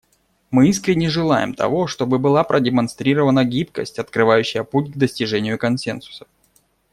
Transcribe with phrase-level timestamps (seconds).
[0.49, 6.25] Мы искренне желаем того, чтобы была продемонстрирована гибкость, открывающая путь к достижению консенсуса.